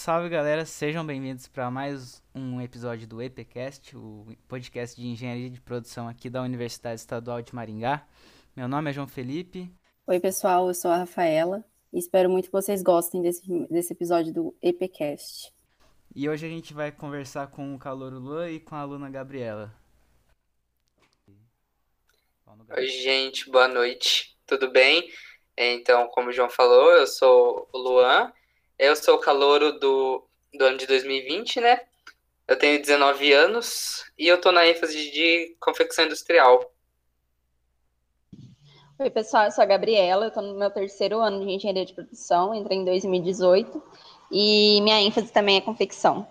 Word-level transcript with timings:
Salve 0.00 0.30
galera, 0.30 0.64
sejam 0.64 1.04
bem-vindos 1.04 1.46
para 1.46 1.70
mais 1.70 2.22
um 2.34 2.58
episódio 2.58 3.06
do 3.06 3.20
EPCast, 3.20 3.94
o 3.94 4.26
podcast 4.48 4.98
de 4.98 5.06
engenharia 5.06 5.50
de 5.50 5.60
produção 5.60 6.08
aqui 6.08 6.30
da 6.30 6.40
Universidade 6.40 6.98
Estadual 6.98 7.42
de 7.42 7.54
Maringá. 7.54 8.08
Meu 8.56 8.66
nome 8.66 8.88
é 8.88 8.94
João 8.94 9.06
Felipe. 9.06 9.70
Oi, 10.06 10.18
pessoal, 10.18 10.68
eu 10.68 10.74
sou 10.74 10.90
a 10.90 10.96
Rafaela 10.96 11.62
e 11.92 11.98
espero 11.98 12.30
muito 12.30 12.46
que 12.46 12.52
vocês 12.52 12.82
gostem 12.82 13.20
desse, 13.20 13.46
desse 13.68 13.92
episódio 13.92 14.32
do 14.32 14.56
EPCast. 14.62 15.52
E 16.16 16.30
hoje 16.30 16.46
a 16.46 16.48
gente 16.48 16.72
vai 16.72 16.90
conversar 16.90 17.48
com 17.48 17.74
o 17.74 17.78
Calouro 17.78 18.18
Luan 18.18 18.50
e 18.50 18.58
com 18.58 18.74
a 18.74 18.80
aluna 18.80 19.10
Gabriela. 19.10 19.70
Oi, 22.74 22.86
gente, 22.86 23.50
boa 23.50 23.68
noite, 23.68 24.34
tudo 24.46 24.70
bem? 24.70 25.12
Então, 25.54 26.08
como 26.08 26.30
o 26.30 26.32
João 26.32 26.48
falou, 26.48 26.90
eu 26.92 27.06
sou 27.06 27.68
o 27.70 27.78
Luan 27.78 28.32
eu 28.80 28.96
sou 28.96 29.16
o 29.16 29.20
calouro 29.20 29.78
do, 29.78 30.26
do 30.54 30.64
ano 30.64 30.78
de 30.78 30.86
2020, 30.86 31.60
né? 31.60 31.80
Eu 32.48 32.58
tenho 32.58 32.80
19 32.80 33.30
anos 33.30 34.04
e 34.18 34.26
eu 34.26 34.40
tô 34.40 34.50
na 34.50 34.66
ênfase 34.66 35.10
de 35.10 35.54
confecção 35.60 36.06
industrial. 36.06 36.72
Oi, 38.98 39.10
pessoal, 39.10 39.44
eu 39.44 39.50
sou 39.50 39.62
a 39.62 39.66
Gabriela, 39.66 40.26
eu 40.26 40.30
tô 40.30 40.40
no 40.40 40.58
meu 40.58 40.70
terceiro 40.70 41.20
ano 41.20 41.44
de 41.44 41.52
engenharia 41.52 41.84
de 41.84 41.92
produção, 41.92 42.54
entrei 42.54 42.78
em 42.78 42.84
2018 42.84 43.82
e 44.32 44.80
minha 44.80 45.00
ênfase 45.00 45.30
também 45.30 45.58
é 45.58 45.60
confecção. 45.60 46.26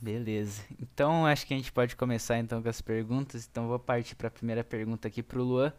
Beleza. 0.00 0.62
Então, 0.80 1.26
acho 1.26 1.44
que 1.44 1.52
a 1.52 1.56
gente 1.56 1.72
pode 1.72 1.96
começar 1.96 2.38
então 2.38 2.62
com 2.62 2.68
as 2.68 2.80
perguntas. 2.80 3.48
Então, 3.50 3.68
vou 3.68 3.78
partir 3.78 4.14
para 4.14 4.28
a 4.28 4.30
primeira 4.30 4.64
pergunta 4.64 5.08
aqui 5.08 5.22
para 5.22 5.40
o 5.40 5.42
Luan. 5.42 5.72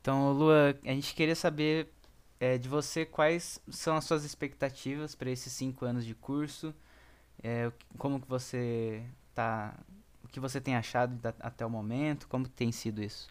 Então, 0.00 0.32
Luan, 0.32 0.74
a 0.84 0.92
gente 0.92 1.14
queria 1.14 1.34
saber 1.34 1.88
é, 2.38 2.58
de 2.58 2.68
você 2.68 3.04
quais 3.04 3.60
são 3.70 3.96
as 3.96 4.04
suas 4.04 4.24
expectativas 4.24 5.14
para 5.14 5.30
esses 5.30 5.52
cinco 5.52 5.84
anos 5.84 6.04
de 6.04 6.14
curso, 6.14 6.74
é, 7.42 7.70
como 7.98 8.20
que 8.20 8.28
você 8.28 9.02
tá, 9.34 9.74
o 10.24 10.28
que 10.28 10.40
você 10.40 10.60
tem 10.60 10.76
achado 10.76 11.14
da, 11.16 11.34
até 11.40 11.64
o 11.64 11.70
momento, 11.70 12.28
como 12.28 12.48
tem 12.48 12.70
sido 12.72 13.02
isso? 13.02 13.28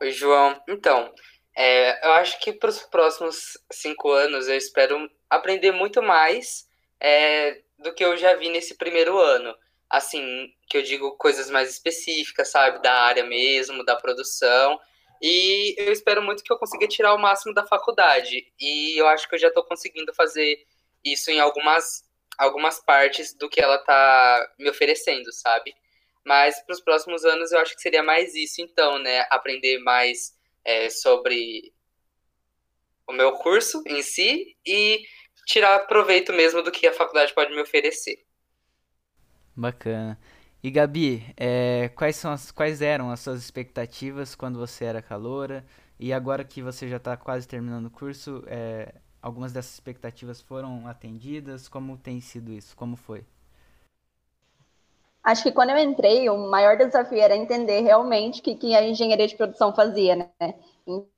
Oi, 0.00 0.10
João. 0.10 0.60
Então, 0.68 1.14
é, 1.56 2.06
eu 2.06 2.12
acho 2.14 2.40
que 2.40 2.52
para 2.52 2.70
os 2.70 2.82
próximos 2.82 3.56
cinco 3.70 4.10
anos 4.10 4.48
eu 4.48 4.56
espero 4.56 5.08
aprender 5.30 5.70
muito 5.70 6.02
mais 6.02 6.68
é, 6.98 7.62
do 7.78 7.94
que 7.94 8.04
eu 8.04 8.16
já 8.16 8.34
vi 8.34 8.48
nesse 8.48 8.76
primeiro 8.76 9.18
ano. 9.18 9.54
Assim, 9.88 10.52
que 10.66 10.78
eu 10.78 10.82
digo 10.82 11.16
coisas 11.18 11.50
mais 11.50 11.70
específicas, 11.70 12.50
sabe, 12.50 12.82
da 12.82 12.92
área 12.92 13.24
mesmo, 13.24 13.84
da 13.84 13.94
produção 13.94 14.80
e 15.22 15.76
eu 15.78 15.92
espero 15.92 16.20
muito 16.20 16.42
que 16.42 16.52
eu 16.52 16.58
consiga 16.58 16.88
tirar 16.88 17.14
o 17.14 17.18
máximo 17.18 17.54
da 17.54 17.64
faculdade. 17.64 18.52
E 18.60 19.00
eu 19.00 19.06
acho 19.06 19.28
que 19.28 19.36
eu 19.36 19.38
já 19.38 19.48
estou 19.48 19.62
conseguindo 19.62 20.12
fazer 20.12 20.66
isso 21.04 21.30
em 21.30 21.38
algumas, 21.38 22.04
algumas 22.36 22.80
partes 22.80 23.32
do 23.32 23.48
que 23.48 23.60
ela 23.60 23.76
está 23.76 24.52
me 24.58 24.68
oferecendo, 24.68 25.32
sabe? 25.32 25.72
Mas 26.24 26.60
para 26.64 26.72
os 26.74 26.80
próximos 26.80 27.24
anos 27.24 27.52
eu 27.52 27.60
acho 27.60 27.76
que 27.76 27.80
seria 27.80 28.02
mais 28.02 28.34
isso, 28.34 28.60
então, 28.60 28.98
né? 28.98 29.24
Aprender 29.30 29.78
mais 29.78 30.36
é, 30.64 30.90
sobre 30.90 31.72
o 33.06 33.12
meu 33.12 33.32
curso 33.34 33.80
em 33.86 34.02
si 34.02 34.56
e 34.66 35.04
tirar 35.46 35.86
proveito 35.86 36.32
mesmo 36.32 36.62
do 36.62 36.72
que 36.72 36.86
a 36.86 36.92
faculdade 36.92 37.32
pode 37.32 37.54
me 37.54 37.60
oferecer. 37.60 38.24
Bacana. 39.54 40.18
E 40.62 40.70
Gabi, 40.70 41.24
é, 41.36 41.88
quais, 41.88 42.14
são 42.14 42.30
as, 42.30 42.52
quais 42.52 42.80
eram 42.80 43.10
as 43.10 43.18
suas 43.18 43.40
expectativas 43.40 44.36
quando 44.36 44.60
você 44.60 44.84
era 44.84 45.02
caloura? 45.02 45.64
E 45.98 46.12
agora 46.12 46.44
que 46.44 46.62
você 46.62 46.88
já 46.88 46.98
está 46.98 47.16
quase 47.16 47.48
terminando 47.48 47.86
o 47.86 47.90
curso, 47.90 48.44
é, 48.46 48.94
algumas 49.20 49.52
dessas 49.52 49.74
expectativas 49.74 50.40
foram 50.40 50.86
atendidas? 50.86 51.68
Como 51.68 51.98
tem 51.98 52.20
sido 52.20 52.52
isso? 52.52 52.76
Como 52.76 52.96
foi? 52.96 53.24
Acho 55.24 55.42
que 55.42 55.52
quando 55.52 55.70
eu 55.70 55.78
entrei, 55.78 56.28
o 56.30 56.36
maior 56.48 56.76
desafio 56.76 57.20
era 57.20 57.36
entender 57.36 57.80
realmente 57.80 58.40
o 58.40 58.42
que, 58.44 58.54
que 58.54 58.74
a 58.74 58.86
engenharia 58.86 59.26
de 59.26 59.36
produção 59.36 59.74
fazia, 59.74 60.16
né? 60.16 60.54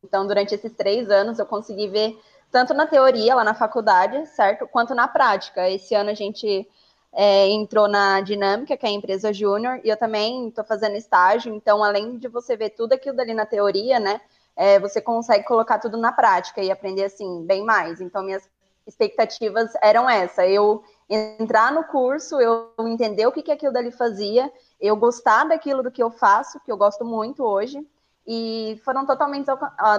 Então, 0.03 0.27
durante 0.27 0.55
esses 0.55 0.73
três 0.73 1.11
anos, 1.11 1.39
eu 1.39 1.47
consegui 1.47 1.89
ver 1.89 2.19
tanto 2.51 2.73
na 2.73 2.87
teoria, 2.87 3.35
lá 3.35 3.45
na 3.45 3.55
faculdade, 3.55 4.27
certo? 4.27 4.67
Quanto 4.69 4.95
na 4.95 5.09
prática. 5.09 5.69
Esse 5.69 5.95
ano 5.95 6.11
a 6.11 6.15
gente 6.15 6.67
é, 7.15 7.49
entrou 7.49 7.87
na 7.87 8.21
Dinâmica, 8.21 8.77
que 8.77 8.85
é 8.85 8.89
a 8.89 8.93
empresa 8.93 9.33
júnior, 9.33 9.81
e 9.85 9.89
eu 9.89 9.97
também 9.97 10.49
estou 10.49 10.65
fazendo 10.65 10.97
estágio, 10.97 11.55
então, 11.55 11.83
além 11.83 12.19
de 12.19 12.29
você 12.29 12.57
ver 12.57 12.71
tudo 12.71 12.93
aquilo 12.93 13.17
dali 13.17 13.33
na 13.33 13.47
teoria, 13.47 14.01
né, 14.01 14.21
é, 14.57 14.79
você 14.81 15.01
consegue 15.01 15.45
colocar 15.45 15.79
tudo 15.79 15.97
na 15.97 16.13
prática 16.13 16.61
e 16.61 16.71
aprender, 16.71 17.05
assim, 17.05 17.45
bem 17.45 17.65
mais. 17.65 18.01
Então, 18.01 18.23
minhas 18.23 18.49
expectativas 18.87 19.73
eram 19.81 20.11
essa, 20.11 20.47
eu 20.47 20.83
entrar 21.09 21.73
no 21.73 21.85
curso, 21.85 22.41
eu 22.41 22.71
entender 22.81 23.27
o 23.27 23.33
que, 23.33 23.43
que 23.43 23.53
aquilo 23.53 23.73
dali 23.73 23.91
fazia, 23.91 24.53
eu 24.81 24.97
gostar 24.97 25.45
daquilo 25.45 25.83
do 25.83 25.91
que 25.91 26.03
eu 26.03 26.11
faço, 26.11 26.61
que 26.61 26.71
eu 26.71 26.77
gosto 26.77 27.05
muito 27.05 27.45
hoje, 27.45 27.87
e 28.27 28.81
foram 28.85 29.07
totalmente, 29.07 29.47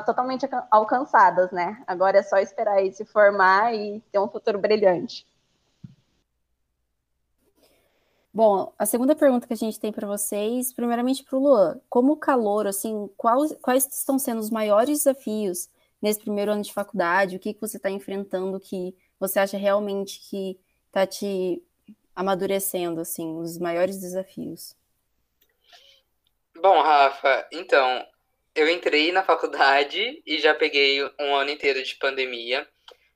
totalmente 0.05 0.47
alcançadas, 0.71 1.51
né? 1.51 1.81
Agora 1.85 2.17
é 2.17 2.23
só 2.23 2.37
esperar 2.37 2.73
aí 2.73 2.91
se 2.91 3.05
formar 3.05 3.73
e 3.73 4.01
ter 4.11 4.19
um 4.19 4.27
futuro 4.27 4.57
brilhante. 4.57 5.25
Bom, 8.35 8.73
a 8.77 8.85
segunda 8.85 9.15
pergunta 9.15 9.47
que 9.47 9.53
a 9.53 9.55
gente 9.55 9.79
tem 9.79 9.93
para 9.93 10.05
vocês, 10.05 10.73
primeiramente 10.73 11.23
para 11.23 11.37
o 11.37 11.41
Luan, 11.41 11.79
como 11.87 12.17
calor, 12.17 12.67
assim, 12.67 13.09
quais, 13.15 13.55
quais 13.61 13.87
estão 13.87 14.19
sendo 14.19 14.41
os 14.41 14.49
maiores 14.49 14.97
desafios 14.97 15.69
nesse 16.01 16.19
primeiro 16.19 16.51
ano 16.51 16.61
de 16.61 16.73
faculdade? 16.73 17.37
O 17.37 17.39
que, 17.39 17.53
que 17.53 17.61
você 17.61 17.77
está 17.77 17.89
enfrentando 17.89 18.59
que 18.59 18.93
você 19.17 19.39
acha 19.39 19.55
realmente 19.55 20.19
que 20.29 20.59
está 20.87 21.07
te 21.07 21.63
amadurecendo, 22.13 22.99
assim, 22.99 23.37
os 23.37 23.57
maiores 23.57 24.01
desafios? 24.01 24.75
Bom, 26.57 26.81
Rafa, 26.81 27.47
então, 27.53 28.05
eu 28.53 28.69
entrei 28.69 29.13
na 29.13 29.23
faculdade 29.23 30.21
e 30.25 30.39
já 30.39 30.53
peguei 30.53 31.01
um 31.21 31.33
ano 31.37 31.51
inteiro 31.51 31.81
de 31.81 31.95
pandemia. 31.95 32.67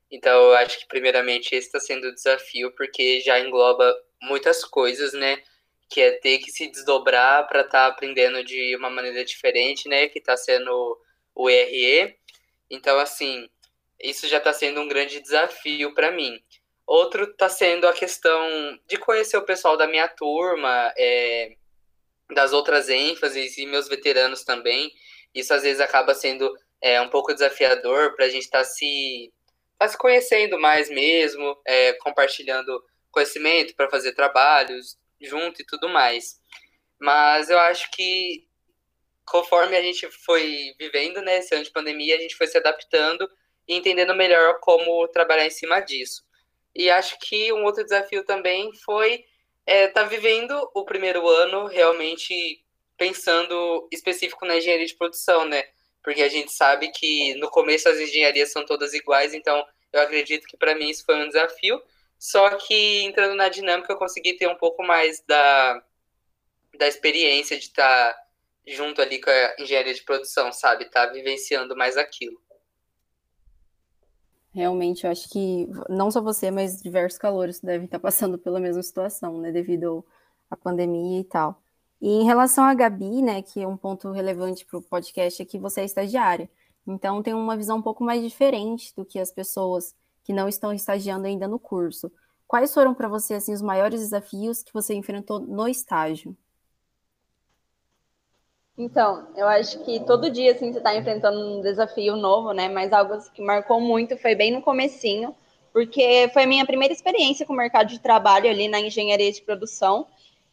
Então, 0.09 0.31
eu 0.31 0.55
acho 0.55 0.79
que, 0.79 0.87
primeiramente, 0.87 1.53
esse 1.53 1.67
está 1.67 1.79
sendo 1.81 2.07
o 2.07 2.15
desafio, 2.15 2.73
porque 2.73 3.19
já 3.19 3.37
engloba 3.37 3.93
muitas 4.21 4.63
coisas, 4.63 5.13
né? 5.13 5.41
Que 5.89 6.01
é 6.01 6.11
ter 6.11 6.39
que 6.39 6.51
se 6.51 6.67
desdobrar 6.67 7.47
para 7.47 7.61
estar 7.61 7.85
tá 7.85 7.87
aprendendo 7.87 8.43
de 8.43 8.75
uma 8.75 8.89
maneira 8.89 9.23
diferente, 9.25 9.87
né? 9.89 10.07
Que 10.07 10.19
está 10.19 10.37
sendo 10.37 10.99
o 11.35 11.49
ERE. 11.49 12.15
Então, 12.69 12.99
assim, 12.99 13.49
isso 13.99 14.27
já 14.27 14.37
está 14.37 14.53
sendo 14.53 14.81
um 14.81 14.87
grande 14.87 15.19
desafio 15.19 15.93
para 15.93 16.11
mim. 16.11 16.39
Outro 16.85 17.25
está 17.25 17.49
sendo 17.49 17.87
a 17.87 17.93
questão 17.93 18.79
de 18.87 18.97
conhecer 18.97 19.37
o 19.37 19.45
pessoal 19.45 19.77
da 19.77 19.87
minha 19.87 20.07
turma, 20.07 20.91
é, 20.97 21.55
das 22.33 22.53
outras 22.53 22.89
ênfases 22.89 23.57
e 23.57 23.65
meus 23.65 23.87
veteranos 23.87 24.43
também. 24.43 24.91
Isso 25.33 25.53
às 25.53 25.63
vezes 25.63 25.79
acaba 25.81 26.15
sendo 26.15 26.51
é, 26.81 26.99
um 27.01 27.09
pouco 27.09 27.33
desafiador 27.33 28.15
para 28.15 28.25
a 28.25 28.29
gente 28.29 28.43
estar 28.43 28.59
tá 28.59 28.63
se, 28.63 29.31
tá 29.77 29.87
se 29.87 29.97
conhecendo 29.97 30.59
mais 30.59 30.89
mesmo, 30.89 31.55
é, 31.65 31.93
compartilhando 31.93 32.83
conhecimento 33.11 33.75
para 33.75 33.89
fazer 33.89 34.13
trabalhos 34.13 34.97
junto 35.21 35.61
e 35.61 35.65
tudo 35.65 35.89
mais. 35.89 36.39
Mas 36.99 37.49
eu 37.49 37.59
acho 37.59 37.89
que 37.91 38.47
conforme 39.25 39.75
a 39.77 39.81
gente 39.81 40.09
foi 40.25 40.73
vivendo 40.79 41.21
né, 41.21 41.37
esse 41.37 41.53
ano 41.53 41.63
de 41.63 41.71
pandemia, 41.71 42.15
a 42.15 42.19
gente 42.19 42.35
foi 42.35 42.47
se 42.47 42.57
adaptando 42.57 43.29
e 43.67 43.75
entendendo 43.75 44.15
melhor 44.15 44.59
como 44.59 45.07
trabalhar 45.09 45.45
em 45.45 45.51
cima 45.51 45.79
disso. 45.79 46.23
E 46.75 46.89
acho 46.89 47.17
que 47.19 47.53
um 47.53 47.63
outro 47.63 47.83
desafio 47.83 48.23
também 48.23 48.73
foi 48.73 49.13
estar 49.13 49.25
é, 49.67 49.87
tá 49.87 50.03
vivendo 50.03 50.69
o 50.73 50.83
primeiro 50.83 51.27
ano 51.27 51.67
realmente 51.67 52.63
pensando 52.97 53.87
específico 53.91 54.45
na 54.45 54.57
engenharia 54.57 54.85
de 54.85 54.95
produção, 54.95 55.45
né? 55.45 55.63
Porque 56.03 56.21
a 56.23 56.29
gente 56.29 56.51
sabe 56.51 56.91
que 56.91 57.35
no 57.35 57.49
começo 57.49 57.87
as 57.87 57.99
engenharias 57.99 58.51
são 58.51 58.65
todas 58.65 58.93
iguais, 58.93 59.33
então 59.33 59.63
eu 59.93 60.01
acredito 60.01 60.47
que 60.47 60.57
para 60.57 60.75
mim 60.75 60.89
isso 60.89 61.05
foi 61.05 61.15
um 61.15 61.27
desafio, 61.27 61.81
só 62.19 62.57
que 62.57 63.03
entrando 63.03 63.33
na 63.33 63.47
dinâmica 63.47 63.93
eu 63.93 63.97
consegui 63.97 64.33
ter 64.33 64.47
um 64.47 64.57
pouco 64.57 64.83
mais 64.83 65.23
da, 65.25 65.81
da 66.77 66.85
experiência 66.85 67.57
de 67.57 67.63
estar 67.63 68.13
tá 68.13 68.19
junto 68.67 69.01
ali 69.01 69.21
com 69.21 69.29
a 69.29 69.55
engenharia 69.57 69.93
de 69.93 70.03
produção, 70.03 70.51
sabe? 70.51 70.89
Tá 70.91 71.05
vivenciando 71.05 71.77
mais 71.77 71.95
aquilo. 71.95 72.37
Realmente, 74.53 75.05
eu 75.05 75.11
acho 75.11 75.29
que 75.29 75.67
não 75.87 76.11
só 76.11 76.21
você, 76.21 76.51
mas 76.51 76.81
diversos 76.81 77.17
calores 77.17 77.61
devem 77.61 77.85
estar 77.85 77.99
passando 77.99 78.37
pela 78.37 78.59
mesma 78.59 78.83
situação, 78.83 79.39
né? 79.39 79.51
Devido 79.51 80.05
à 80.51 80.57
pandemia 80.57 81.21
e 81.21 81.23
tal. 81.23 81.61
E 82.01 82.09
em 82.09 82.25
relação 82.25 82.65
à 82.65 82.73
Gabi, 82.73 83.21
né, 83.21 83.41
que 83.41 83.61
é 83.61 83.67
um 83.67 83.77
ponto 83.77 84.11
relevante 84.11 84.65
para 84.65 84.79
o 84.79 84.81
podcast, 84.81 85.41
é 85.41 85.45
que 85.45 85.57
você 85.57 85.81
é 85.81 85.85
estagiária. 85.85 86.49
Então, 86.85 87.23
tem 87.23 87.33
uma 87.33 87.55
visão 87.55 87.77
um 87.77 87.81
pouco 87.81 88.03
mais 88.03 88.21
diferente 88.21 88.93
do 88.95 89.05
que 89.05 89.19
as 89.19 89.31
pessoas 89.31 89.95
que 90.29 90.33
não 90.33 90.47
estão 90.47 90.71
estagiando 90.71 91.25
ainda 91.25 91.47
no 91.47 91.57
curso. 91.57 92.11
Quais 92.47 92.71
foram 92.71 92.93
para 92.93 93.07
você 93.07 93.33
assim, 93.33 93.51
os 93.51 93.63
maiores 93.63 93.99
desafios 93.99 94.61
que 94.61 94.71
você 94.71 94.93
enfrentou 94.93 95.39
no 95.39 95.67
estágio? 95.67 96.37
Então, 98.77 99.27
eu 99.35 99.47
acho 99.47 99.83
que 99.83 99.99
todo 100.01 100.29
dia 100.29 100.51
assim, 100.51 100.71
você 100.71 100.77
está 100.77 100.95
enfrentando 100.95 101.39
um 101.39 101.61
desafio 101.61 102.15
novo, 102.15 102.51
né? 102.51 102.69
Mas 102.69 102.93
algo 102.93 103.17
que 103.33 103.41
marcou 103.41 103.81
muito 103.81 104.15
foi 104.17 104.35
bem 104.35 104.51
no 104.51 104.61
comecinho, 104.61 105.35
porque 105.73 106.29
foi 106.31 106.43
a 106.43 106.47
minha 106.47 106.63
primeira 106.63 106.93
experiência 106.93 107.43
com 107.43 107.53
o 107.53 107.57
mercado 107.57 107.87
de 107.87 107.99
trabalho 107.99 108.47
ali 108.47 108.67
na 108.67 108.79
engenharia 108.79 109.31
de 109.31 109.41
produção. 109.41 110.05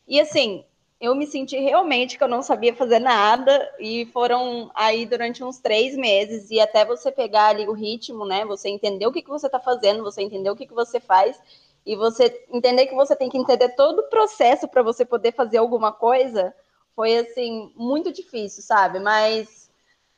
E 0.09 0.19
assim, 0.19 0.65
eu 1.01 1.15
me 1.15 1.27
senti 1.27 1.59
realmente 1.59 2.17
que 2.17 2.25
eu 2.25 2.29
não 2.29 2.43
sabia 2.43 2.75
fazer 2.75 2.99
nada, 2.99 3.71
e 3.79 4.07
foram 4.07 4.71
aí 4.75 5.07
durante 5.07 5.45
uns 5.45 5.59
três 5.59 5.97
meses, 5.97 6.51
e 6.51 6.61
até 6.61 6.85
você 6.85 7.13
pegar 7.13 7.49
ali 7.49 7.69
o 7.69 7.73
ritmo, 7.73 8.25
né? 8.25 8.45
Você 8.47 8.69
entender 8.69 9.07
o 9.07 9.13
que, 9.13 9.23
que 9.23 9.29
você 9.29 9.47
está 9.47 9.61
fazendo, 9.61 10.03
você 10.03 10.23
entender 10.23 10.51
o 10.51 10.57
que, 10.57 10.67
que 10.67 10.75
você 10.75 10.99
faz, 11.01 11.39
e 11.85 11.95
você 11.95 12.45
entender 12.51 12.87
que 12.87 12.95
você 12.95 13.15
tem 13.15 13.29
que 13.29 13.39
entender 13.39 13.71
todo 13.71 14.01
o 14.01 14.09
processo 14.09 14.67
para 14.67 14.83
você 14.83 15.05
poder 15.05 15.33
fazer 15.33 15.59
alguma 15.59 15.93
coisa 15.93 16.53
foi 16.97 17.17
assim 17.19 17.73
muito 17.77 18.11
difícil, 18.11 18.63
sabe? 18.63 18.99
Mas 18.99 19.71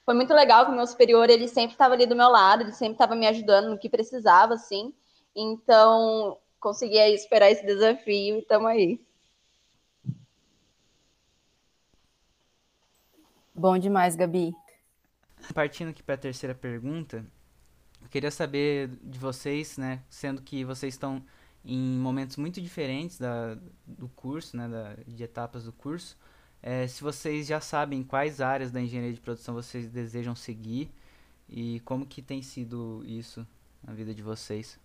foi 0.07 0.15
muito 0.15 0.33
legal 0.33 0.65
que 0.65 0.73
o 0.73 0.75
meu 0.75 0.87
superior 0.87 1.29
ele 1.29 1.49
sempre 1.49 1.75
estava 1.75 1.95
ali 1.95 2.07
do 2.07 2.17
meu 2.17 2.29
lado, 2.31 2.63
ele 2.63 2.73
sempre 2.73 2.95
estava 2.95 3.15
me 3.15 3.27
ajudando 3.27 3.69
no 3.69 3.79
que 3.79 3.89
precisava, 3.91 4.55
assim. 4.55 4.95
Então 5.37 6.39
consegui 6.61 6.99
aí 6.99 7.15
esperar 7.15 7.51
esse 7.51 7.67
desafio 7.67 8.37
e 8.37 8.39
estamos 8.39 8.69
aí. 8.69 9.01
Bom 13.59 13.77
demais, 13.77 14.15
Gabi. 14.15 14.55
Partindo 15.53 15.89
aqui 15.89 16.01
para 16.01 16.15
a 16.15 16.19
terceira 16.19 16.55
pergunta, 16.55 17.27
eu 18.01 18.09
queria 18.09 18.31
saber 18.31 18.89
de 19.03 19.19
vocês, 19.19 19.77
né, 19.77 20.01
sendo 20.09 20.41
que 20.41 20.65
vocês 20.65 20.95
estão 20.95 21.21
em 21.65 21.99
momentos 21.99 22.37
muito 22.37 22.61
diferentes 22.61 23.19
da, 23.19 23.59
do 23.85 24.09
curso, 24.11 24.57
né, 24.57 24.69
da, 24.69 24.95
de 25.05 25.25
etapas 25.25 25.65
do 25.65 25.73
curso, 25.73 26.17
é, 26.63 26.87
se 26.87 27.03
vocês 27.03 27.49
já 27.49 27.61
sabem 27.61 28.05
quais 28.05 28.41
áreas 28.41 28.71
da 28.71 28.81
engenharia 28.81 29.13
de 29.13 29.21
produção 29.21 29.55
vocês 29.55 29.89
desejam 29.89 30.37
seguir 30.37 30.93
e 31.49 31.81
como 31.81 32.07
que 32.07 32.23
tem 32.23 32.41
sido 32.41 33.03
isso 33.05 33.45
na 33.83 33.93
vida 33.93 34.15
de 34.15 34.23
vocês. 34.23 34.79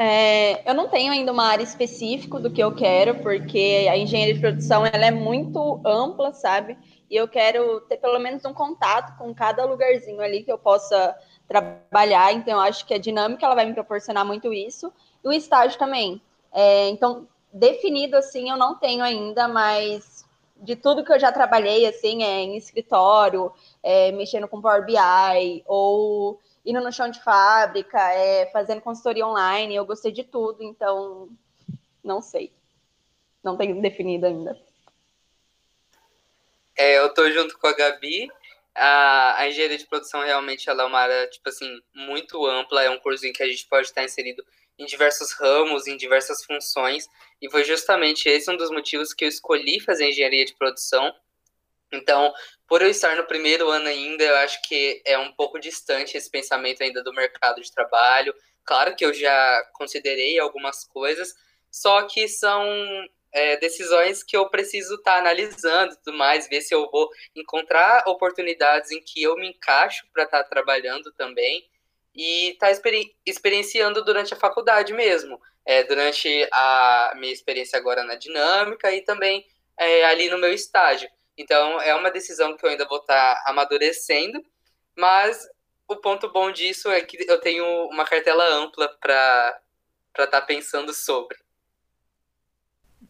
É, 0.00 0.70
eu 0.70 0.74
não 0.74 0.86
tenho 0.86 1.10
ainda 1.10 1.32
uma 1.32 1.46
área 1.46 1.64
específica 1.64 2.38
do 2.38 2.52
que 2.52 2.62
eu 2.62 2.72
quero, 2.72 3.16
porque 3.16 3.88
a 3.90 3.96
engenharia 3.96 4.32
de 4.32 4.38
produção 4.38 4.86
ela 4.86 5.06
é 5.06 5.10
muito 5.10 5.80
ampla, 5.84 6.32
sabe? 6.32 6.78
E 7.10 7.16
eu 7.16 7.26
quero 7.26 7.80
ter 7.80 7.96
pelo 7.96 8.20
menos 8.20 8.44
um 8.44 8.54
contato 8.54 9.18
com 9.18 9.34
cada 9.34 9.64
lugarzinho 9.64 10.20
ali 10.20 10.44
que 10.44 10.52
eu 10.52 10.56
possa 10.56 11.18
trabalhar. 11.48 12.32
Então, 12.32 12.54
eu 12.54 12.60
acho 12.60 12.86
que 12.86 12.94
a 12.94 12.98
dinâmica 12.98 13.44
ela 13.44 13.56
vai 13.56 13.66
me 13.66 13.74
proporcionar 13.74 14.24
muito 14.24 14.52
isso. 14.52 14.92
E 15.24 15.26
o 15.26 15.32
estágio 15.32 15.76
também. 15.76 16.22
É, 16.52 16.88
então, 16.90 17.26
definido 17.52 18.16
assim 18.16 18.50
eu 18.50 18.56
não 18.56 18.76
tenho 18.76 19.02
ainda, 19.02 19.48
mas 19.48 20.24
de 20.62 20.76
tudo 20.76 21.04
que 21.04 21.12
eu 21.12 21.18
já 21.18 21.32
trabalhei 21.32 21.84
assim 21.86 22.22
é 22.22 22.42
em 22.42 22.56
escritório, 22.56 23.50
é, 23.82 24.12
mexendo 24.12 24.46
com 24.46 24.62
Power 24.62 24.86
BI 24.86 25.64
ou 25.66 26.38
indo 26.68 26.82
no 26.82 26.92
chão 26.92 27.10
de 27.10 27.22
fábrica, 27.22 27.98
é, 28.12 28.44
fazendo 28.50 28.82
consultoria 28.82 29.26
online, 29.26 29.74
eu 29.74 29.86
gostei 29.86 30.12
de 30.12 30.22
tudo, 30.22 30.62
então 30.62 31.30
não 32.04 32.20
sei. 32.20 32.52
Não 33.42 33.56
tenho 33.56 33.80
definido 33.80 34.26
ainda. 34.26 34.60
É, 36.76 36.98
eu 36.98 37.12
tô 37.14 37.30
junto 37.30 37.58
com 37.58 37.66
a 37.66 37.72
Gabi. 37.72 38.28
A, 38.74 39.40
a 39.40 39.48
engenharia 39.48 39.78
de 39.78 39.86
produção 39.86 40.20
realmente 40.20 40.68
ela 40.68 40.82
é 40.82 40.86
uma 40.86 40.98
área, 40.98 41.26
tipo 41.28 41.48
assim, 41.48 41.80
muito 41.94 42.44
ampla. 42.46 42.82
É 42.82 42.90
um 42.90 42.98
curso 42.98 43.26
em 43.26 43.32
que 43.32 43.42
a 43.42 43.48
gente 43.48 43.66
pode 43.66 43.86
estar 43.86 44.04
inserido 44.04 44.44
em 44.78 44.84
diversos 44.84 45.32
ramos, 45.32 45.86
em 45.86 45.96
diversas 45.96 46.44
funções, 46.44 47.08
e 47.40 47.50
foi 47.50 47.64
justamente 47.64 48.28
esse 48.28 48.48
um 48.50 48.56
dos 48.56 48.70
motivos 48.70 49.14
que 49.14 49.24
eu 49.24 49.28
escolhi 49.28 49.80
fazer 49.80 50.10
engenharia 50.10 50.44
de 50.44 50.54
produção. 50.54 51.12
Então, 51.90 52.32
por 52.68 52.82
eu 52.82 52.90
estar 52.90 53.16
no 53.16 53.24
primeiro 53.24 53.70
ano 53.70 53.88
ainda, 53.88 54.22
eu 54.22 54.36
acho 54.36 54.60
que 54.62 55.00
é 55.06 55.16
um 55.18 55.32
pouco 55.32 55.58
distante 55.58 56.16
esse 56.16 56.30
pensamento 56.30 56.82
ainda 56.82 57.02
do 57.02 57.14
mercado 57.14 57.62
de 57.62 57.72
trabalho. 57.72 58.34
Claro 58.62 58.94
que 58.94 59.04
eu 59.04 59.14
já 59.14 59.64
considerei 59.72 60.38
algumas 60.38 60.84
coisas, 60.84 61.34
só 61.70 62.02
que 62.02 62.28
são 62.28 62.62
é, 63.32 63.56
decisões 63.56 64.22
que 64.22 64.36
eu 64.36 64.50
preciso 64.50 64.96
estar 64.96 65.12
tá 65.12 65.18
analisando 65.18 65.94
e 65.94 65.96
tudo 65.96 66.18
mais, 66.18 66.46
ver 66.46 66.60
se 66.60 66.74
eu 66.74 66.90
vou 66.90 67.08
encontrar 67.34 68.04
oportunidades 68.06 68.90
em 68.90 69.00
que 69.00 69.22
eu 69.22 69.34
me 69.36 69.48
encaixo 69.48 70.06
para 70.12 70.24
estar 70.24 70.42
tá 70.42 70.48
trabalhando 70.48 71.10
também 71.12 71.66
e 72.14 72.54
tá 72.58 72.70
experi 72.70 73.16
experienciando 73.24 74.04
durante 74.04 74.34
a 74.34 74.36
faculdade 74.36 74.92
mesmo, 74.92 75.40
é, 75.64 75.84
durante 75.84 76.46
a 76.52 77.14
minha 77.16 77.32
experiência 77.32 77.78
agora 77.78 78.04
na 78.04 78.14
dinâmica 78.14 78.92
e 78.92 79.00
também 79.00 79.46
é, 79.78 80.04
ali 80.04 80.28
no 80.28 80.36
meu 80.36 80.52
estágio. 80.52 81.08
Então, 81.38 81.80
é 81.80 81.94
uma 81.94 82.10
decisão 82.10 82.56
que 82.56 82.66
eu 82.66 82.70
ainda 82.70 82.86
vou 82.86 82.98
estar 82.98 83.34
tá 83.36 83.50
amadurecendo, 83.50 84.44
mas 84.96 85.48
o 85.86 85.96
ponto 85.96 86.30
bom 86.30 86.50
disso 86.50 86.90
é 86.90 87.00
que 87.00 87.16
eu 87.28 87.40
tenho 87.40 87.64
uma 87.86 88.04
cartela 88.04 88.44
ampla 88.44 88.88
para 89.00 89.60
estar 90.12 90.26
tá 90.26 90.42
pensando 90.42 90.92
sobre. 90.92 91.38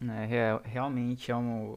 É, 0.00 0.68
realmente 0.68 1.32
é 1.32 1.36
um, 1.36 1.76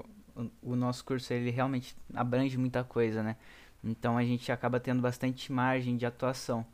o 0.62 0.76
nosso 0.76 1.04
curso 1.04 1.34
ele 1.34 1.50
realmente 1.50 1.96
abrange 2.14 2.58
muita 2.58 2.84
coisa, 2.84 3.24
né? 3.24 3.38
Então 3.84 4.18
a 4.18 4.24
gente 4.24 4.52
acaba 4.52 4.80
tendo 4.80 5.02
bastante 5.02 5.52
margem 5.52 5.98
de 5.98 6.06
atuação 6.06 6.68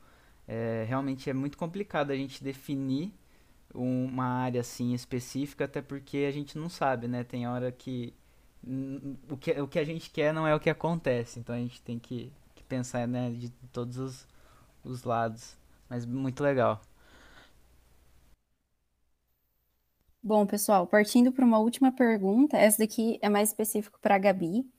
é, 0.47 0.85
realmente 0.87 1.29
é 1.29 1.33
muito 1.33 1.57
complicado 1.57 2.11
a 2.11 2.15
gente 2.15 2.43
definir 2.43 3.13
uma 3.73 4.25
área 4.25 4.61
assim 4.61 4.93
específica, 4.93 5.65
até 5.65 5.81
porque 5.81 6.25
a 6.27 6.31
gente 6.31 6.57
não 6.57 6.69
sabe, 6.69 7.07
né? 7.07 7.23
Tem 7.23 7.47
hora 7.47 7.71
que 7.71 8.13
o 9.29 9.37
que, 9.37 9.51
o 9.61 9.67
que 9.67 9.79
a 9.79 9.83
gente 9.83 10.09
quer 10.09 10.33
não 10.33 10.47
é 10.47 10.53
o 10.53 10.59
que 10.59 10.69
acontece, 10.69 11.39
então 11.39 11.55
a 11.55 11.59
gente 11.59 11.81
tem 11.81 11.97
que, 11.97 12.31
que 12.55 12.63
pensar 12.63 13.07
né, 13.07 13.31
de 13.31 13.49
todos 13.71 13.97
os, 13.97 14.27
os 14.83 15.03
lados. 15.03 15.55
Mas 15.89 16.05
muito 16.05 16.43
legal. 16.43 16.81
Bom, 20.21 20.45
pessoal, 20.45 20.85
partindo 20.85 21.31
para 21.31 21.45
uma 21.45 21.59
última 21.59 21.91
pergunta, 21.91 22.57
essa 22.57 22.79
daqui 22.79 23.17
é 23.21 23.29
mais 23.29 23.49
específico 23.49 23.97
para 24.01 24.15
a 24.15 24.19
Gabi, 24.19 24.69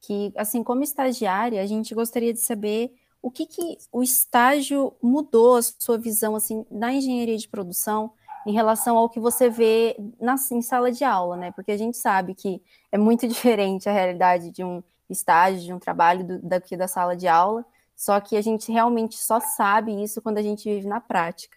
que 0.00 0.32
assim 0.36 0.62
como 0.62 0.82
estagiária, 0.82 1.60
a 1.60 1.66
gente 1.66 1.94
gostaria 1.94 2.32
de 2.32 2.40
saber 2.40 2.94
o 3.20 3.30
que, 3.30 3.46
que 3.46 3.76
o 3.92 4.02
estágio 4.02 4.94
mudou 5.02 5.56
a 5.56 5.62
sua 5.62 5.98
visão 5.98 6.36
assim 6.36 6.64
na 6.70 6.92
engenharia 6.92 7.36
de 7.36 7.48
produção 7.48 8.12
em 8.46 8.52
relação 8.52 8.96
ao 8.96 9.08
que 9.08 9.20
você 9.20 9.48
vê 9.48 9.96
na, 10.20 10.36
em 10.52 10.62
sala 10.62 10.90
de 10.90 11.04
aula, 11.04 11.36
né? 11.36 11.52
Porque 11.52 11.72
a 11.72 11.76
gente 11.76 11.96
sabe 11.96 12.34
que 12.34 12.62
é 12.92 12.98
muito 12.98 13.26
diferente 13.28 13.88
a 13.88 13.92
realidade 13.92 14.50
de 14.50 14.64
um 14.64 14.82
estágio, 15.08 15.64
de 15.64 15.72
um 15.72 15.78
trabalho 15.78 16.24
do, 16.24 16.38
daqui 16.42 16.76
da 16.76 16.88
sala 16.88 17.16
de 17.16 17.28
aula, 17.28 17.64
só 17.96 18.20
que 18.20 18.36
a 18.36 18.42
gente 18.42 18.72
realmente 18.72 19.16
só 19.16 19.40
sabe 19.40 20.02
isso 20.02 20.20
quando 20.20 20.38
a 20.38 20.42
gente 20.42 20.64
vive 20.64 20.86
na 20.86 21.00
prática. 21.00 21.56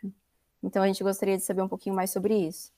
Então 0.62 0.84
a 0.84 0.88
gente 0.88 1.04
gostaria 1.04 1.38
de 1.38 1.44
saber 1.44 1.62
um 1.62 1.68
pouquinho 1.68 1.96
mais 1.96 2.12
sobre 2.12 2.36
isso. 2.36 2.72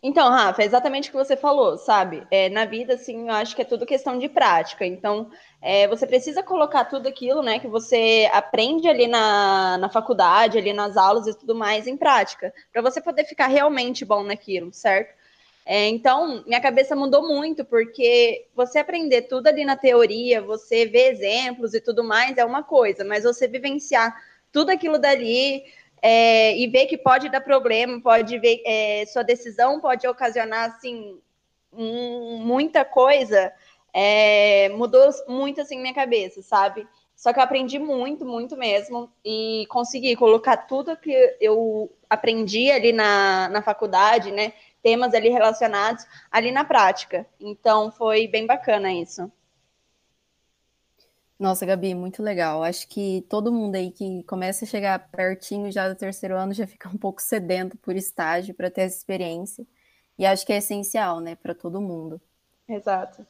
Então, 0.00 0.30
Rafa, 0.30 0.62
é 0.62 0.64
exatamente 0.64 1.08
o 1.08 1.12
que 1.12 1.18
você 1.18 1.36
falou, 1.36 1.76
sabe? 1.76 2.24
É, 2.30 2.48
na 2.48 2.64
vida, 2.64 2.94
assim, 2.94 3.28
eu 3.28 3.34
acho 3.34 3.56
que 3.56 3.62
é 3.62 3.64
tudo 3.64 3.84
questão 3.84 4.16
de 4.16 4.28
prática. 4.28 4.86
Então, 4.86 5.28
é, 5.60 5.88
você 5.88 6.06
precisa 6.06 6.40
colocar 6.40 6.84
tudo 6.84 7.08
aquilo, 7.08 7.42
né, 7.42 7.58
que 7.58 7.66
você 7.66 8.30
aprende 8.32 8.88
ali 8.88 9.08
na, 9.08 9.76
na 9.76 9.88
faculdade, 9.88 10.56
ali 10.56 10.72
nas 10.72 10.96
aulas 10.96 11.26
e 11.26 11.36
tudo 11.36 11.52
mais 11.54 11.88
em 11.88 11.96
prática, 11.96 12.54
para 12.72 12.80
você 12.80 13.00
poder 13.00 13.24
ficar 13.24 13.48
realmente 13.48 14.04
bom 14.04 14.22
naquilo, 14.22 14.72
certo? 14.72 15.12
É, 15.66 15.88
então, 15.88 16.44
minha 16.46 16.60
cabeça 16.60 16.94
mudou 16.96 17.26
muito, 17.26 17.64
porque 17.64 18.46
você 18.54 18.78
aprender 18.78 19.22
tudo 19.22 19.48
ali 19.48 19.64
na 19.64 19.76
teoria, 19.76 20.40
você 20.40 20.86
ver 20.86 21.10
exemplos 21.12 21.74
e 21.74 21.80
tudo 21.80 22.04
mais 22.04 22.38
é 22.38 22.44
uma 22.44 22.62
coisa, 22.62 23.04
mas 23.04 23.24
você 23.24 23.48
vivenciar 23.48 24.16
tudo 24.52 24.70
aquilo 24.70 24.98
dali, 24.98 25.64
é, 26.02 26.56
e 26.56 26.66
ver 26.66 26.86
que 26.86 26.96
pode 26.96 27.28
dar 27.28 27.40
problema, 27.40 28.00
pode 28.00 28.38
ver 28.38 28.62
é, 28.64 29.04
sua 29.06 29.22
decisão 29.22 29.80
pode 29.80 30.06
ocasionar 30.06 30.70
assim 30.70 31.18
muita 31.72 32.84
coisa, 32.84 33.52
é, 33.92 34.68
mudou 34.70 35.08
muito 35.28 35.60
assim 35.60 35.78
minha 35.80 35.94
cabeça, 35.94 36.42
sabe? 36.42 36.86
Só 37.14 37.32
que 37.32 37.40
eu 37.40 37.42
aprendi 37.42 37.78
muito, 37.78 38.24
muito 38.24 38.56
mesmo 38.56 39.10
e 39.24 39.66
consegui 39.68 40.14
colocar 40.14 40.56
tudo 40.56 40.96
que 40.96 41.36
eu 41.40 41.90
aprendi 42.08 42.70
ali 42.70 42.92
na, 42.92 43.48
na 43.48 43.60
faculdade, 43.60 44.30
né? 44.30 44.52
Temas 44.82 45.12
ali 45.12 45.28
relacionados 45.28 46.06
ali 46.30 46.52
na 46.52 46.64
prática. 46.64 47.26
Então 47.40 47.90
foi 47.90 48.28
bem 48.28 48.46
bacana 48.46 48.92
isso. 48.92 49.30
Nossa, 51.38 51.64
Gabi, 51.64 51.94
muito 51.94 52.22
legal. 52.22 52.64
Acho 52.64 52.88
que 52.88 53.22
todo 53.28 53.52
mundo 53.52 53.76
aí 53.76 53.92
que 53.92 54.24
começa 54.24 54.64
a 54.64 54.68
chegar 54.68 55.08
pertinho 55.10 55.70
já 55.70 55.88
do 55.88 55.94
terceiro 55.94 56.36
ano 56.36 56.52
já 56.52 56.66
fica 56.66 56.88
um 56.90 56.98
pouco 56.98 57.22
sedento 57.22 57.76
por 57.78 57.94
estágio 57.94 58.54
para 58.54 58.70
ter 58.70 58.82
essa 58.82 58.96
experiência. 58.98 59.66
E 60.18 60.26
acho 60.26 60.44
que 60.44 60.52
é 60.52 60.58
essencial, 60.58 61.20
né, 61.20 61.36
para 61.36 61.54
todo 61.54 61.80
mundo. 61.80 62.20
Exato. 62.68 63.26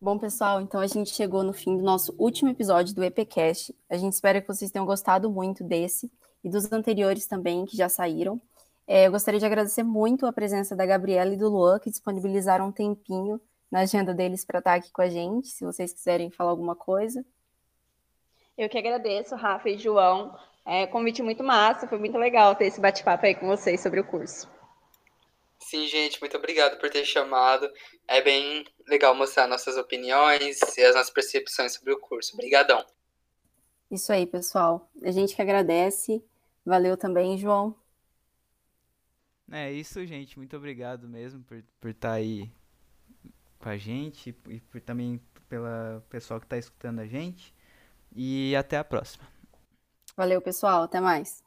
Bom, 0.00 0.18
pessoal, 0.18 0.60
então 0.60 0.80
a 0.80 0.86
gente 0.86 1.10
chegou 1.10 1.42
no 1.42 1.52
fim 1.52 1.76
do 1.76 1.82
nosso 1.82 2.14
último 2.18 2.50
episódio 2.50 2.94
do 2.94 3.02
EPcast. 3.04 3.74
A 3.90 3.96
gente 3.96 4.12
espera 4.12 4.40
que 4.40 4.48
vocês 4.48 4.70
tenham 4.70 4.86
gostado 4.86 5.30
muito 5.30 5.64
desse 5.64 6.10
e 6.44 6.48
dos 6.48 6.70
anteriores 6.72 7.26
também 7.26 7.66
que 7.66 7.76
já 7.76 7.88
saíram. 7.88 8.40
É, 8.86 9.06
eu 9.06 9.10
gostaria 9.10 9.40
de 9.40 9.46
agradecer 9.46 9.82
muito 9.82 10.26
a 10.26 10.32
presença 10.32 10.76
da 10.76 10.86
Gabriela 10.86 11.34
e 11.34 11.36
do 11.36 11.48
Luan, 11.48 11.78
que 11.78 11.90
disponibilizaram 11.90 12.68
um 12.68 12.72
tempinho 12.72 13.40
na 13.70 13.80
agenda 13.80 14.14
deles 14.14 14.44
para 14.44 14.58
estar 14.58 14.74
aqui 14.74 14.90
com 14.90 15.02
a 15.02 15.08
gente, 15.08 15.48
se 15.48 15.64
vocês 15.64 15.92
quiserem 15.92 16.30
falar 16.30 16.50
alguma 16.50 16.76
coisa. 16.76 17.24
Eu 18.56 18.68
que 18.68 18.78
agradeço, 18.78 19.34
Rafa 19.34 19.68
e 19.68 19.78
João. 19.78 20.36
É 20.64 20.86
convite 20.86 21.22
muito 21.22 21.44
massa, 21.44 21.86
foi 21.86 21.98
muito 21.98 22.18
legal 22.18 22.54
ter 22.56 22.66
esse 22.66 22.80
bate-papo 22.80 23.26
aí 23.26 23.34
com 23.34 23.46
vocês 23.46 23.80
sobre 23.80 24.00
o 24.00 24.04
curso. 24.04 24.50
Sim, 25.58 25.86
gente, 25.86 26.20
muito 26.20 26.36
obrigado 26.36 26.78
por 26.78 26.90
ter 26.90 27.04
chamado. 27.04 27.70
É 28.06 28.22
bem 28.22 28.64
legal 28.86 29.14
mostrar 29.14 29.46
nossas 29.46 29.76
opiniões 29.76 30.58
e 30.76 30.82
as 30.82 30.94
nossas 30.94 31.10
percepções 31.10 31.74
sobre 31.74 31.92
o 31.92 31.98
curso. 31.98 32.34
Obrigadão. 32.34 32.84
Isso 33.90 34.12
aí, 34.12 34.26
pessoal. 34.26 34.90
A 35.02 35.10
gente 35.10 35.34
que 35.34 35.42
agradece. 35.42 36.24
Valeu 36.64 36.96
também, 36.96 37.38
João. 37.38 37.74
É 39.50 39.72
isso, 39.72 40.04
gente. 40.04 40.36
Muito 40.36 40.56
obrigado 40.56 41.08
mesmo 41.08 41.42
por, 41.44 41.62
por 41.80 41.90
estar 41.90 42.12
aí 42.12 42.50
com 43.66 43.70
a 43.70 43.76
gente 43.76 44.32
e 44.48 44.60
por, 44.60 44.80
também 44.80 45.20
pela 45.48 46.00
pessoal 46.08 46.38
que 46.38 46.46
está 46.46 46.56
escutando 46.56 47.00
a 47.00 47.06
gente. 47.06 47.52
E 48.14 48.54
até 48.54 48.76
a 48.78 48.84
próxima. 48.84 49.26
Valeu, 50.16 50.40
pessoal. 50.40 50.84
Até 50.84 51.00
mais. 51.00 51.42